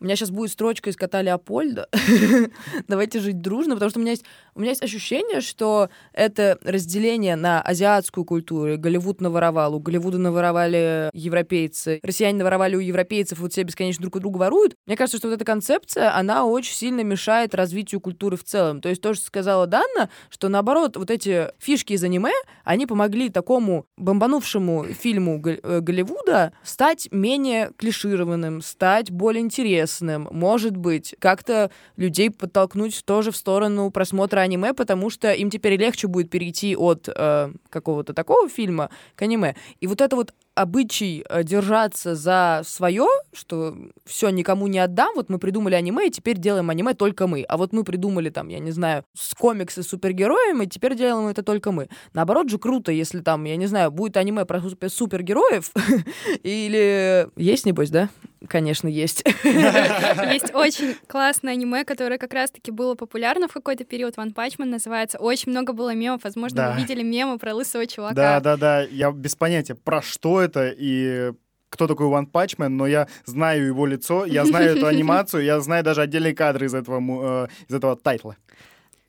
[0.00, 1.88] У меня сейчас будет строчка из кота Леопольда.
[2.88, 7.36] Давайте жить дружно, потому что у меня есть, у меня есть ощущение, что это разделение
[7.36, 8.76] на азиатскую культуру.
[8.76, 14.20] Голливуд наворовал, у Голливуда наворовали европейцы, россияне наворовали у европейцев, вот все бесконечно друг у
[14.20, 14.74] друга воруют.
[14.86, 18.80] Мне кажется, что вот эта концепция, она очень сильно мешает развитию культуры в целом.
[18.80, 22.32] То есть то, что сказала Данна, что наоборот, вот эти фишки из аниме,
[22.64, 30.76] они помогли такому бомбанувшему фильму э, Голливуда стать менее клишированным, стать более интересным интересным, может
[30.76, 36.30] быть, как-то людей подтолкнуть тоже в сторону просмотра аниме, потому что им теперь легче будет
[36.30, 39.54] перейти от э, какого-то такого фильма к аниме.
[39.80, 45.28] И вот это вот обычай э, держаться за свое, что все никому не отдам, вот
[45.28, 47.44] мы придумали аниме, и теперь делаем аниме только мы.
[47.48, 51.28] А вот мы придумали там, я не знаю, с комиксы с супергероями, и теперь делаем
[51.28, 51.88] это только мы.
[52.12, 55.70] Наоборот же круто, если там, я не знаю, будет аниме про супергероев,
[56.42, 58.08] или есть, небось, да?
[58.48, 59.24] Конечно, есть.
[59.44, 64.16] Есть очень классное аниме, которое как раз-таки было популярно в какой-то период.
[64.16, 65.18] One Punch Man называется.
[65.18, 66.24] Очень много было мемов.
[66.24, 66.72] Возможно, да.
[66.72, 68.14] вы видели мемы про лысого чувака.
[68.14, 68.82] Да, да, да.
[68.82, 71.32] Я без понятия, про что это и
[71.74, 75.60] кто такой One Punch Man, но я знаю его лицо, я знаю эту анимацию, я
[75.60, 77.00] знаю даже отдельные кадры из этого,
[77.44, 78.36] э, из этого тайтла.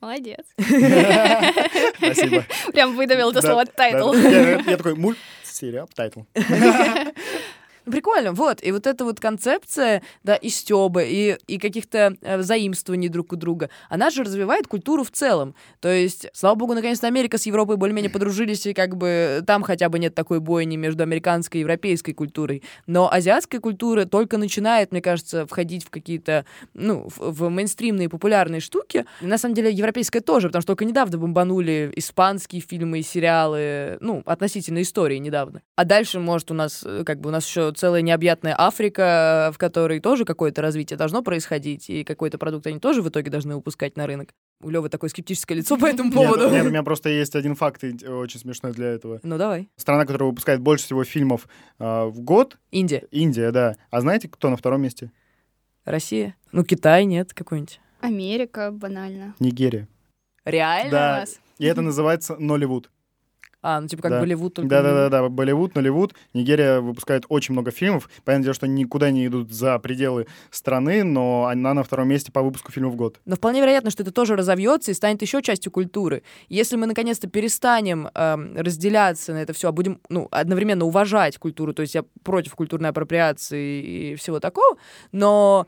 [0.02, 0.46] Молодец.
[1.98, 2.44] Спасибо.
[2.74, 4.14] Прям выдавил это слово title.
[4.14, 6.22] Я такой, мультсериал, title.
[7.86, 8.64] Прикольно, вот.
[8.64, 13.36] И вот эта вот концепция, да, и стёбы, и, и каких-то э, заимствований друг у
[13.36, 15.54] друга, она же развивает культуру в целом.
[15.82, 19.90] То есть, слава богу, наконец-то Америка с Европой более-менее подружились, и как бы там хотя
[19.90, 22.64] бы нет такой бойни между американской и европейской культурой.
[22.88, 28.62] Но азиатская культура только начинает, мне кажется, входить в какие-то, ну, в, в мейнстримные популярные
[28.62, 29.06] штуки.
[29.22, 33.98] И, на самом деле, европейская тоже, потому что только недавно бомбанули испанские фильмы и сериалы,
[34.02, 35.62] ну, относительно истории недавно.
[35.76, 39.58] А дальше, может, у нас, э, как бы, у нас еще целая необъятная Африка, в
[39.58, 43.98] которой тоже какое-то развитие должно происходить, и какой-то продукт они тоже в итоге должны выпускать
[43.98, 44.30] на рынок.
[44.62, 46.46] У Лёвы такое скептическое лицо по этому поводу.
[46.46, 49.20] Нет, нет, у меня просто есть один факт очень смешной для этого.
[49.24, 49.70] Ну, давай.
[49.76, 51.48] Страна, которая выпускает больше всего фильмов
[51.80, 52.58] э, в год.
[52.72, 53.04] Индия.
[53.12, 53.76] Индия, да.
[53.92, 55.12] А знаете, кто на втором месте?
[55.84, 56.36] Россия.
[56.52, 57.80] Ну, Китай нет какой-нибудь.
[58.02, 59.36] Америка, банально.
[59.40, 59.88] Нигерия.
[60.46, 60.92] Реально?
[60.92, 61.26] Да.
[61.58, 62.90] И это называется Нолливуд.
[63.68, 64.20] А, ну типа как Да.
[64.20, 64.70] Болливуд только.
[64.70, 66.14] Да, да, да, да, Болливуд, Нолливуд.
[66.36, 68.08] Нигерия выпускает очень много фильмов.
[68.24, 72.44] Понятное дело, что никуда не идут за пределы страны, но она на втором месте по
[72.44, 73.20] выпуску фильмов в год.
[73.26, 76.22] Но вполне вероятно, что это тоже разовьется и станет еще частью культуры.
[76.48, 81.74] Если мы наконец-то перестанем эм, разделяться на это все, а будем ну, одновременно уважать культуру,
[81.74, 84.78] то есть я против культурной апроприации и всего такого,
[85.12, 85.66] но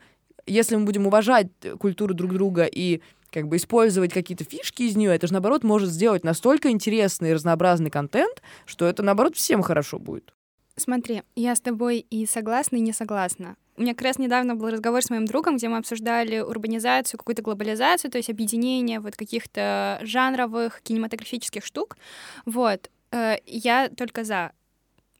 [0.48, 3.00] если мы будем уважать культуру друг друга и
[3.30, 7.34] как бы использовать какие-то фишки из нее, это же, наоборот, может сделать настолько интересный и
[7.34, 10.32] разнообразный контент, что это, наоборот, всем хорошо будет.
[10.76, 13.56] Смотри, я с тобой и согласна, и не согласна.
[13.76, 17.42] У меня как раз недавно был разговор с моим другом, где мы обсуждали урбанизацию, какую-то
[17.42, 21.96] глобализацию, то есть объединение вот каких-то жанровых кинематографических штук.
[22.44, 22.90] Вот.
[23.12, 24.52] Э, Я только за.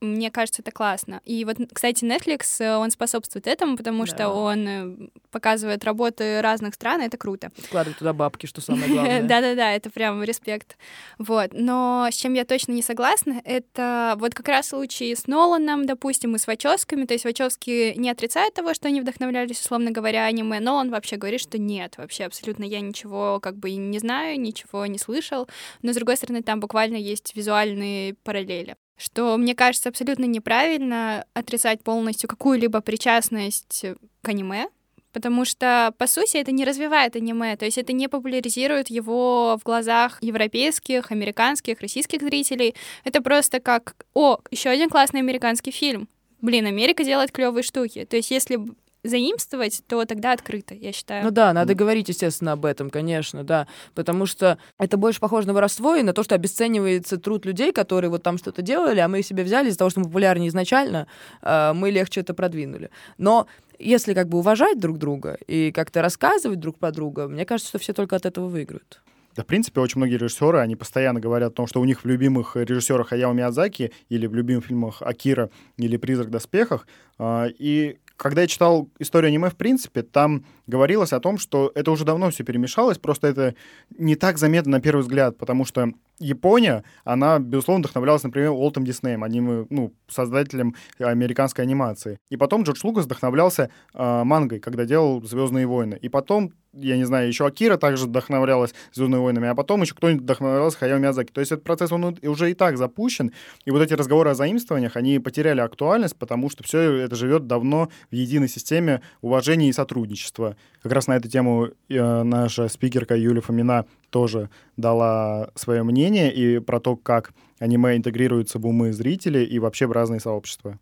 [0.01, 1.21] Мне кажется, это классно.
[1.25, 4.07] И вот, кстати, Netflix, э, он способствует этому, потому Да.
[4.07, 7.51] что он э, показывает работы разных стран, и это круто.
[7.57, 9.23] Вкладывать туда бабки, что самое главное.
[9.29, 10.77] Да-да-да, это прям респект.
[11.19, 11.51] Вот.
[11.53, 16.37] Но с чем я точно не согласна, это вот как раз случай с Ноланом, допустим,
[16.37, 17.05] и с Вачовскими.
[17.05, 21.17] То есть Вачовски не отрицают того, что они вдохновлялись, условно говоря, аниме, но он вообще
[21.17, 25.49] говорит, что нет, вообще абсолютно я ничего как бы не знаю, ничего не слышал.
[25.83, 31.83] Но, с другой стороны, там буквально есть визуальные параллели что, мне кажется, абсолютно неправильно отрицать
[31.83, 33.85] полностью какую-либо причастность
[34.23, 34.69] к аниме,
[35.13, 39.65] потому что, по сути, это не развивает аниме, то есть это не популяризирует его в
[39.65, 42.75] глазах европейских, американских, российских зрителей.
[43.05, 46.09] Это просто как, о, еще один классный американский фильм.
[46.41, 48.05] Блин, Америка делает клевые штуки.
[48.05, 48.61] То есть если
[49.09, 51.25] заимствовать, то тогда открыто, я считаю.
[51.25, 53.67] Ну да, надо говорить, естественно, об этом, конечно, да.
[53.95, 58.11] Потому что это больше похоже на воровство и на то, что обесценивается труд людей, которые
[58.11, 61.07] вот там что-то делали, а мы их себе взяли из-за того, что мы популярнее изначально,
[61.43, 62.91] э, мы легче это продвинули.
[63.19, 63.47] Но
[63.79, 67.79] если как бы уважать друг друга и как-то рассказывать друг про друга, мне кажется, что
[67.79, 69.01] все только от этого выиграют.
[69.37, 72.07] Да, в принципе, очень многие режиссеры, они постоянно говорят о том, что у них в
[72.07, 76.89] любимых режиссерах Хаяо Миядзаки или в любимых фильмах Акира или «Призрак в доспехах».
[77.19, 81.91] а, И когда я читал историю аниме, в принципе, там говорилось о том, что это
[81.93, 83.55] уже давно все перемешалось, просто это
[83.97, 89.25] не так заметно на первый взгляд, потому что Япония, она, безусловно, вдохновлялась, например, Уолтом Диснеем,
[89.25, 92.19] одним, ну, создателем американской анимации.
[92.31, 95.99] И потом Джордж Лукас вдохновлялся э, мангой, когда делал «Звездные войны».
[96.01, 100.23] И потом, я не знаю, еще Акира также вдохновлялась «Звездными войнами», а потом еще кто-нибудь
[100.23, 101.33] вдохновлялся Хаяо Миядзаки.
[101.33, 103.33] То есть этот процесс, он уже и так запущен,
[103.65, 107.89] и вот эти разговоры о заимствованиях, они потеряли актуальность, потому что все это живет давно
[108.11, 110.57] в единой системе уважения и сотрудничества.
[110.83, 116.59] Как раз на эту тему э, наша спикерка Юлия Фомина тоже дала свое мнение и
[116.59, 120.79] про то, как аниме интегрируется в умы зрителей и вообще в разные сообщества.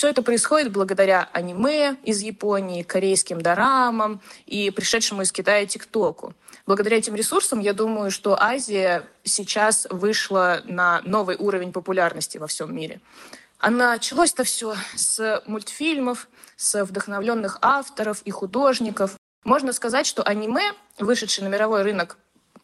[0.00, 6.32] Все это происходит благодаря аниме из Японии, корейским дорамам и пришедшему из Китая ТикТоку.
[6.64, 12.74] Благодаря этим ресурсам, я думаю, что Азия сейчас вышла на новый уровень популярности во всем
[12.74, 13.02] мире.
[13.60, 19.16] А началось-то все с мультфильмов, с вдохновленных авторов и художников.
[19.44, 22.16] Можно сказать, что аниме, вышедший на мировой рынок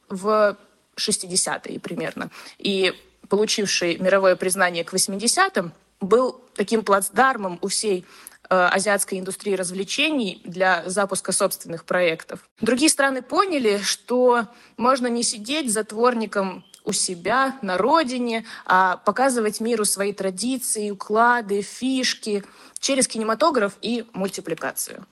[0.09, 0.57] в
[0.97, 2.95] 60-е примерно, и
[3.29, 8.07] получивший мировое признание к 80-м, был таким плацдармом у всей
[8.49, 12.41] э, азиатской индустрии развлечений для запуска собственных проектов.
[12.61, 19.85] Другие страны поняли, что можно не сидеть затворником у себя на родине, а показывать миру
[19.85, 22.45] свои традиции, уклады, фишки
[22.79, 25.05] через кинематограф и мультипликацию.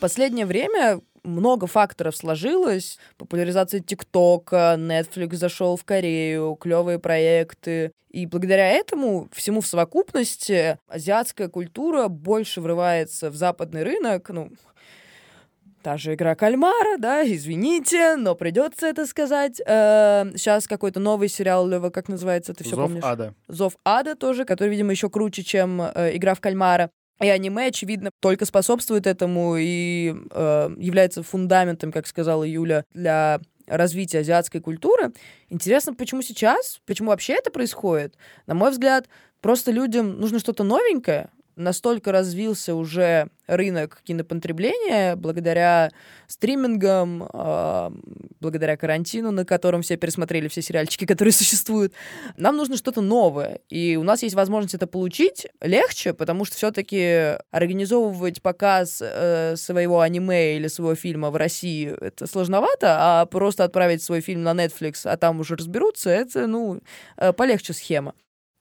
[0.00, 2.98] Последнее время много факторов сложилось.
[3.16, 7.92] Популяризация ТикТока, Netflix зашел в Корею, клевые проекты.
[8.08, 14.30] И благодаря этому, всему в совокупности, азиатская культура больше врывается в западный рынок.
[14.30, 14.50] Ну,
[15.88, 19.56] та же игра кальмара, да, извините, но придется это сказать.
[19.56, 23.02] сейчас какой-то новый сериал, Лева, как называется, ты все Зов помнишь?
[23.02, 23.34] ада.
[23.48, 26.90] Зов ада тоже, который, видимо, еще круче, чем э, игра в кальмара.
[27.22, 34.18] И аниме, очевидно, только способствует этому и э, является фундаментом, как сказала Юля, для развития
[34.18, 35.12] азиатской культуры.
[35.48, 38.14] Интересно, почему сейчас, почему вообще это происходит?
[38.46, 39.08] На мой взгляд,
[39.40, 45.90] просто людям нужно что-то новенькое, настолько развился уже рынок кинопотребления благодаря
[46.26, 47.90] стримингам, э,
[48.40, 51.92] благодаря карантину, на котором все пересмотрели все сериальчики, которые существуют.
[52.36, 53.60] Нам нужно что-то новое.
[53.68, 60.00] И у нас есть возможность это получить легче, потому что все-таки организовывать показ э, своего
[60.00, 65.00] аниме или своего фильма в России это сложновато, а просто отправить свой фильм на Netflix,
[65.04, 66.80] а там уже разберутся, это, ну,
[67.16, 68.14] э, полегче схема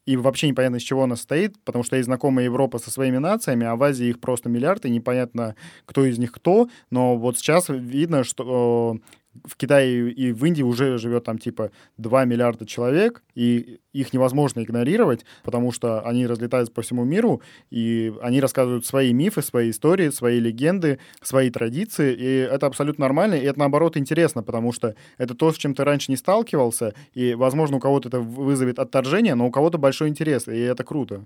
[0.08, 3.68] и вообще непонятно, из чего она состоит, потому что есть знакомая Европа со своими нациями,
[3.68, 5.56] а в Азии их просто миллиард, и непонятно,
[5.86, 8.98] кто из них кто, но вот сейчас видно, что
[9.46, 14.62] в Китае и в Индии уже живет там типа 2 миллиарда человек, и их невозможно
[14.62, 20.10] игнорировать, потому что они разлетаются по всему миру, и они рассказывают свои мифы, свои истории,
[20.10, 25.34] свои легенды, свои традиции, и это абсолютно нормально, и это, наоборот, интересно, потому что это
[25.34, 29.48] то, с чем ты раньше не сталкивался, и, возможно, у кого-то это вызовет отторжение, но
[29.48, 31.26] у кого-то большой интерес, и это круто.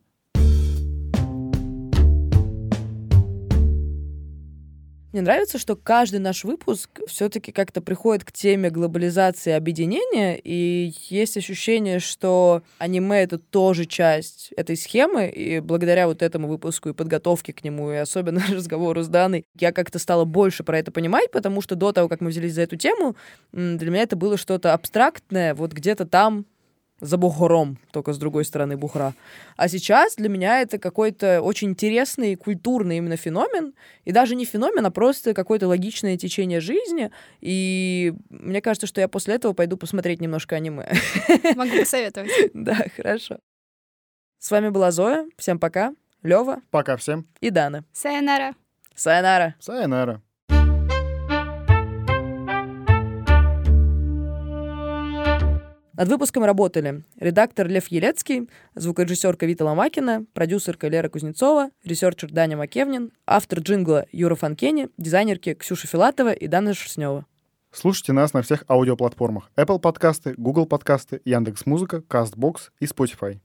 [5.11, 11.35] Мне нравится, что каждый наш выпуск все-таки как-то приходит к теме глобализации объединения, и есть
[11.35, 17.51] ощущение, что аниме— это тоже часть этой схемы, и благодаря вот этому выпуску и подготовке
[17.51, 21.61] к нему, и особенно разговору с Даной, я как-то стала больше про это понимать, потому
[21.61, 23.17] что до того, как мы взялись за эту тему,
[23.51, 26.45] для меня это было что-то абстрактное, вот где-то там,
[27.01, 29.13] за Бухаром, только с другой стороны Бухара.
[29.57, 33.73] А сейчас для меня это какой-то очень интересный культурный именно феномен,
[34.05, 39.07] и даже не феномен, а просто какое-то логичное течение жизни, и мне кажется, что я
[39.07, 40.87] после этого пойду посмотреть немножко аниме.
[41.55, 42.31] Могу посоветовать.
[42.53, 43.39] Да, хорошо.
[44.39, 45.93] С вами была Зоя, всем пока,
[46.23, 46.61] Лева.
[46.69, 47.27] Пока всем.
[47.41, 47.83] И Дана.
[47.93, 48.55] Сайонара.
[48.95, 49.55] Сайонара.
[49.59, 50.21] さよなら.
[56.01, 63.11] Над выпуском работали редактор Лев Елецкий, звукорежиссерка Вита Ломакина, продюсерка Лера Кузнецова, ресерчер Даня Макевнин,
[63.27, 67.27] автор джингла Юра Фанкени, дизайнерки Ксюша Филатова и Дана Шерстнева.
[67.71, 73.37] Слушайте нас на всех аудиоплатформах Apple подкасты, Google подкасты, Яндекс.Музыка, Castbox и Spotify.